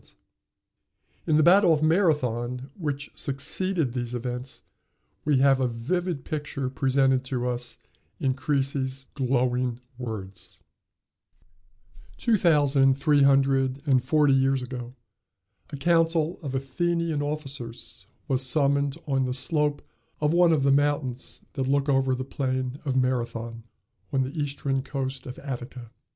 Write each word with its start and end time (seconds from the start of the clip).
]In 1.27 1.37
the 1.37 1.43
battle 1.43 1.71
of 1.71 1.83
Marathon, 1.83 2.71
which 2.75 3.11
succeeded 3.13 3.93
these 3.93 4.15
events, 4.15 4.63
we 5.25 5.37
have 5.37 5.61
a 5.61 5.67
vivid 5.67 6.25
picture 6.25 6.71
presented 6.71 7.23
to 7.25 7.47
us 7.47 7.77
in 8.19 8.33
Creasy's 8.33 9.05
glowing 9.13 9.79
words: 9.99 10.59
Two 12.17 12.35
thousand 12.35 12.95
three 12.95 13.21
hundred 13.21 13.87
and 13.87 14.03
forty 14.03 14.33
years 14.33 14.63
ago 14.63 14.95
a 15.69 15.77
council 15.77 16.39
of 16.41 16.55
Athenian 16.55 17.21
officers 17.21 18.07
was 18.27 18.43
summoned 18.43 18.97
on 19.05 19.25
the 19.25 19.35
slope 19.35 19.83
of 20.19 20.33
one 20.33 20.51
of 20.51 20.63
the 20.63 20.71
mountains 20.71 21.41
that 21.53 21.67
look 21.69 21.87
over 21.87 22.15
the 22.15 22.23
plain 22.23 22.79
of 22.85 22.97
Marathon, 22.97 23.65
on 24.11 24.23
the 24.23 24.35
eastern 24.35 24.81
coast 24.81 25.27
of 25.27 25.37
Attica. 25.37 25.91